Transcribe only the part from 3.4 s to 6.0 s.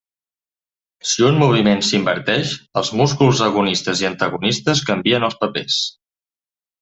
agonistes i antagonistes canvien els papers.